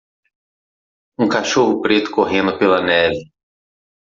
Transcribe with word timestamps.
Um 1.19 1.29
cachorro 1.29 1.79
preto 1.79 2.09
correndo 2.09 2.57
pela 2.57 2.81
neve. 2.81 3.31